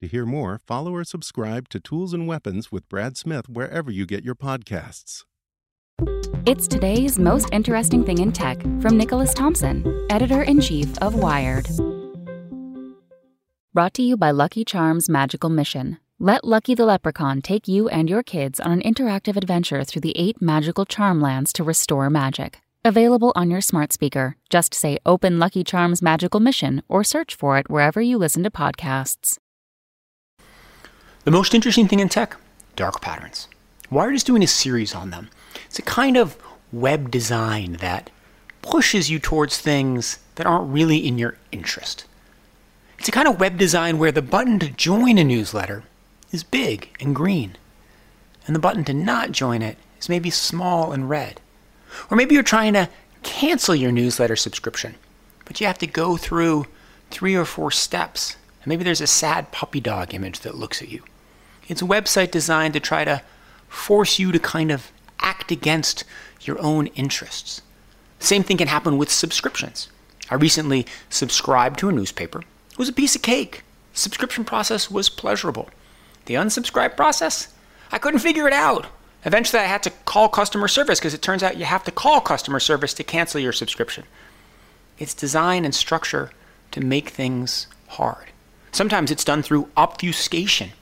To 0.00 0.08
hear 0.08 0.24
more, 0.24 0.58
follow 0.66 0.94
or 0.94 1.04
subscribe 1.04 1.68
to 1.68 1.78
Tools 1.78 2.14
and 2.14 2.26
Weapons 2.26 2.72
with 2.72 2.88
Brad 2.88 3.18
Smith 3.18 3.50
wherever 3.50 3.90
you 3.90 4.06
get 4.06 4.24
your 4.24 4.34
podcasts. 4.34 5.24
It's 6.46 6.66
today's 6.66 7.18
most 7.18 7.50
interesting 7.52 8.02
thing 8.02 8.16
in 8.16 8.32
tech 8.32 8.62
from 8.80 8.96
Nicholas 8.96 9.34
Thompson, 9.34 10.06
editor 10.08 10.40
in 10.40 10.58
chief 10.58 10.96
of 11.02 11.14
Wired. 11.14 11.68
Brought 13.74 13.92
to 13.94 14.02
you 14.02 14.16
by 14.16 14.30
Lucky 14.30 14.64
Charms 14.64 15.10
Magical 15.10 15.50
Mission. 15.50 15.98
Let 16.18 16.46
Lucky 16.46 16.74
the 16.74 16.86
Leprechaun 16.86 17.42
take 17.42 17.68
you 17.68 17.90
and 17.90 18.08
your 18.08 18.22
kids 18.22 18.58
on 18.58 18.72
an 18.72 18.80
interactive 18.80 19.36
adventure 19.36 19.84
through 19.84 20.00
the 20.00 20.16
eight 20.16 20.40
magical 20.40 20.86
charm 20.86 21.20
lands 21.20 21.52
to 21.52 21.62
restore 21.62 22.08
magic. 22.08 22.62
Available 22.86 23.32
on 23.36 23.50
your 23.50 23.60
smart 23.60 23.92
speaker. 23.92 24.38
Just 24.48 24.72
say 24.72 24.96
Open 25.04 25.38
Lucky 25.38 25.62
Charms 25.62 26.00
Magical 26.00 26.40
Mission 26.40 26.82
or 26.88 27.04
search 27.04 27.34
for 27.34 27.58
it 27.58 27.68
wherever 27.68 28.00
you 28.00 28.16
listen 28.16 28.42
to 28.44 28.50
podcasts. 28.50 29.36
The 31.30 31.36
most 31.36 31.54
interesting 31.54 31.86
thing 31.86 32.00
in 32.00 32.08
tech 32.08 32.36
dark 32.74 33.00
patterns. 33.00 33.46
Wired 33.88 34.16
is 34.16 34.24
doing 34.24 34.42
a 34.42 34.48
series 34.48 34.96
on 34.96 35.10
them. 35.10 35.30
It's 35.66 35.78
a 35.78 35.82
kind 35.82 36.16
of 36.16 36.36
web 36.72 37.08
design 37.08 37.74
that 37.74 38.10
pushes 38.62 39.10
you 39.10 39.20
towards 39.20 39.56
things 39.56 40.18
that 40.34 40.46
aren't 40.48 40.72
really 40.72 41.06
in 41.06 41.18
your 41.18 41.36
interest. 41.52 42.04
It's 42.98 43.08
a 43.08 43.12
kind 43.12 43.28
of 43.28 43.38
web 43.38 43.58
design 43.58 43.96
where 43.96 44.10
the 44.10 44.20
button 44.20 44.58
to 44.58 44.70
join 44.70 45.18
a 45.18 45.22
newsletter 45.22 45.84
is 46.32 46.42
big 46.42 46.96
and 46.98 47.14
green, 47.14 47.56
and 48.44 48.56
the 48.56 48.60
button 48.60 48.82
to 48.86 48.92
not 48.92 49.30
join 49.30 49.62
it 49.62 49.78
is 50.00 50.08
maybe 50.08 50.30
small 50.30 50.90
and 50.90 51.08
red. 51.08 51.40
Or 52.10 52.16
maybe 52.16 52.34
you're 52.34 52.42
trying 52.42 52.72
to 52.72 52.88
cancel 53.22 53.76
your 53.76 53.92
newsletter 53.92 54.34
subscription, 54.34 54.96
but 55.44 55.60
you 55.60 55.68
have 55.68 55.78
to 55.78 55.86
go 55.86 56.16
through 56.16 56.66
three 57.12 57.36
or 57.36 57.44
four 57.44 57.70
steps, 57.70 58.34
and 58.64 58.66
maybe 58.66 58.82
there's 58.82 59.00
a 59.00 59.06
sad 59.06 59.52
puppy 59.52 59.78
dog 59.78 60.12
image 60.12 60.40
that 60.40 60.56
looks 60.56 60.82
at 60.82 60.88
you. 60.88 61.04
It's 61.70 61.82
a 61.82 61.86
website 61.86 62.32
designed 62.32 62.74
to 62.74 62.80
try 62.80 63.04
to 63.04 63.22
force 63.68 64.18
you 64.18 64.32
to 64.32 64.40
kind 64.40 64.72
of 64.72 64.90
act 65.20 65.52
against 65.52 66.02
your 66.40 66.60
own 66.60 66.88
interests. 66.88 67.62
Same 68.18 68.42
thing 68.42 68.56
can 68.56 68.66
happen 68.66 68.98
with 68.98 69.08
subscriptions. 69.08 69.88
I 70.28 70.34
recently 70.34 70.84
subscribed 71.10 71.78
to 71.78 71.88
a 71.88 71.92
newspaper 71.92 72.40
It 72.72 72.78
was 72.78 72.88
a 72.88 72.92
piece 72.92 73.14
of 73.14 73.22
cake. 73.22 73.62
Subscription 73.92 74.44
process 74.44 74.90
was 74.90 75.08
pleasurable. 75.08 75.70
The 76.26 76.34
unsubscribe 76.34 76.96
process, 76.96 77.54
I 77.92 77.98
couldn't 77.98 78.18
figure 78.18 78.48
it 78.48 78.52
out. 78.52 78.86
Eventually, 79.24 79.62
I 79.62 79.66
had 79.66 79.84
to 79.84 79.90
call 80.06 80.28
customer 80.28 80.66
service 80.66 80.98
because 80.98 81.14
it 81.14 81.22
turns 81.22 81.44
out 81.44 81.56
you 81.56 81.66
have 81.66 81.84
to 81.84 81.92
call 81.92 82.20
customer 82.20 82.58
service 82.58 82.94
to 82.94 83.04
cancel 83.04 83.40
your 83.40 83.52
subscription. 83.52 84.04
It's 84.98 85.14
design 85.14 85.64
and 85.64 85.74
structure 85.74 86.32
to 86.72 86.80
make 86.80 87.10
things 87.10 87.68
hard. 87.90 88.26
Sometimes 88.72 89.12
it's 89.12 89.24
done 89.24 89.42
through 89.42 89.68
obfuscation. 89.76 90.72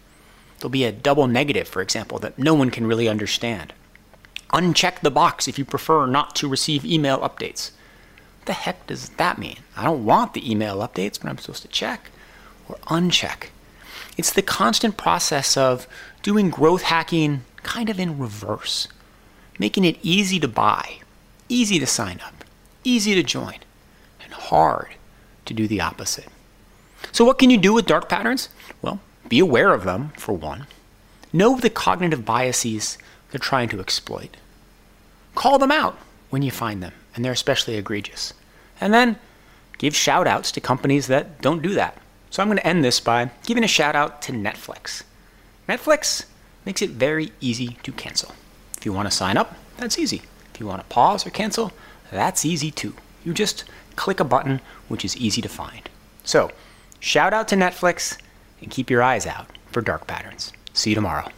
There'll 0.59 0.71
be 0.71 0.85
a 0.85 0.93
double 0.93 1.27
negative, 1.27 1.69
for 1.69 1.83
example, 1.83 2.19
that 2.19 2.39
no 2.39 2.55
one 2.55 2.71
can 2.71 2.87
really 2.87 3.09
understand. 3.09 3.73
Uncheck 4.53 5.01
the 5.01 5.11
box 5.11 5.47
if 5.47 5.59
you 5.59 5.65
prefer 5.65 6.07
not 6.07 6.35
to 6.37 6.49
receive 6.49 6.85
email 6.85 7.19
updates 7.21 7.71
the 8.49 8.55
heck 8.55 8.87
does 8.87 9.11
that 9.11 9.39
mean? 9.39 9.59
I 9.77 9.85
don't 9.85 10.07
want 10.07 10.33
the 10.33 10.51
email 10.51 10.79
updates, 10.79 11.21
but 11.21 11.29
I'm 11.29 11.37
supposed 11.37 11.63
to 11.63 11.69
check 11.69 12.11
or 12.67 12.77
uncheck. 12.87 13.49
It's 14.17 14.33
the 14.33 14.43
constant 14.43 14.97
process 14.97 15.57
of 15.57 15.87
doing 16.23 16.49
growth 16.49 16.83
hacking 16.83 17.43
kind 17.63 17.91
of 17.91 18.01
in 18.01 18.19
reverse, 18.19 18.89
making 19.59 19.85
it 19.85 19.99
easy 20.03 20.41
to 20.41 20.49
buy, 20.49 20.97
easy 21.51 21.79
to 21.79 21.87
sign 21.87 22.21
up, 22.25 22.43
easy 22.85 23.15
to 23.15 23.23
join, 23.23 23.57
and 24.25 24.33
hard 24.33 24.95
to 25.45 25.53
do 25.53 25.69
the 25.69 25.83
opposite. 25.83 26.29
So, 27.13 27.27
what 27.27 27.39
can 27.39 27.51
you 27.51 27.59
do 27.59 27.75
with 27.75 27.85
dark 27.85 28.09
patterns? 28.09 28.49
Well, 28.81 28.99
be 29.29 29.39
aware 29.39 29.73
of 29.73 29.85
them, 29.85 30.11
for 30.17 30.33
one. 30.33 30.67
Know 31.33 31.59
the 31.59 31.71
cognitive 31.71 32.25
biases 32.25 32.99
they're 33.31 33.39
trying 33.39 33.69
to 33.71 33.81
exploit. 33.81 34.37
Call 35.35 35.59
them 35.59 35.71
out 35.71 35.99
when 36.31 36.43
you 36.43 36.51
find 36.51 36.83
them, 36.83 36.93
and 37.15 37.25
they're 37.25 37.33
especially 37.33 37.77
egregious. 37.77 38.33
And 38.81 38.95
then 38.95 39.19
give 39.77 39.95
shout 39.95 40.27
outs 40.27 40.51
to 40.53 40.61
companies 40.61 41.07
that 41.09 41.41
don't 41.41 41.63
do 41.63 41.75
that. 41.75 41.97
So 42.31 42.43
I'm 42.43 42.49
going 42.49 42.59
to 42.59 42.67
end 42.67 42.85
this 42.85 43.01
by 43.01 43.31
giving 43.47 43.65
a 43.65 43.69
shout 43.69 43.95
out 43.95 44.23
to 44.23 44.33
Netflix. 44.33 45.03
Netflix 45.69 46.25
makes 46.65 46.83
it 46.83 46.91
very 46.91 47.33
easy 47.41 47.79
to 47.83 47.93
cancel. 47.93 48.35
If 48.77 48.87
you 48.87 48.93
want 48.93 49.11
to 49.11 49.17
sign 49.17 49.37
up, 49.37 49.57
that's 49.77 49.99
easy. 49.99 50.23
If 50.53 50.61
you 50.61 50.67
want 50.67 50.81
to 50.81 50.89
pause 50.89 51.27
or 51.27 51.31
cancel, 51.31 51.73
that's 52.11 52.45
easy 52.45 52.71
too. 52.71 52.95
You 53.25 53.35
just 53.35 53.65
click 53.97 54.21
a 54.21 54.25
button, 54.25 54.61
which 54.89 55.05
is 55.05 55.17
easy 55.17 55.43
to 55.43 55.49
find. 55.49 55.89
So, 56.25 56.51
shout 57.01 57.33
out 57.33 57.49
to 57.49 57.57
Netflix 57.57 58.19
and 58.61 58.71
keep 58.71 58.91
your 58.91 59.03
eyes 59.03 59.27
out 59.27 59.49
for 59.67 59.81
dark 59.81 60.07
patterns. 60.07 60.53
See 60.73 60.91
you 60.91 60.95
tomorrow. 60.95 61.29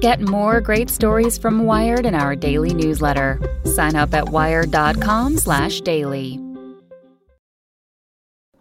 Get 0.00 0.20
more 0.20 0.60
great 0.60 0.90
stories 0.90 1.38
from 1.38 1.64
Wired 1.64 2.06
in 2.06 2.14
our 2.14 2.36
daily 2.36 2.74
newsletter. 2.74 3.40
Sign 3.64 3.96
up 3.96 4.14
at 4.14 4.28
wired.com/daily. 4.28 6.40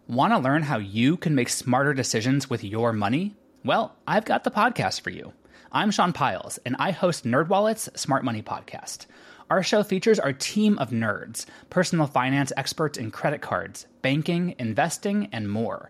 Want 0.07 0.33
to 0.33 0.39
learn 0.39 0.63
how 0.63 0.77
you 0.77 1.17
can 1.17 1.35
make 1.35 1.47
smarter 1.47 1.93
decisions 1.93 2.49
with 2.49 2.63
your 2.63 2.91
money? 2.91 3.35
Well, 3.63 3.95
I've 4.07 4.25
got 4.25 4.43
the 4.43 4.51
podcast 4.51 5.01
for 5.01 5.09
you. 5.09 5.31
I'm 5.71 5.89
Sean 5.89 6.11
Pyles, 6.11 6.59
and 6.65 6.75
I 6.79 6.91
host 6.91 7.23
NerdWallet's 7.23 7.89
Smart 7.99 8.25
Money 8.25 8.41
Podcast. 8.41 9.05
Our 9.49 9.63
show 9.63 9.83
features 9.83 10.19
our 10.19 10.33
team 10.33 10.77
of 10.79 10.89
nerds, 10.89 11.45
personal 11.69 12.07
finance 12.07 12.51
experts 12.57 12.97
in 12.97 13.11
credit 13.11 13.41
cards, 13.41 13.85
banking, 14.01 14.55
investing, 14.59 15.29
and 15.31 15.49
more 15.49 15.89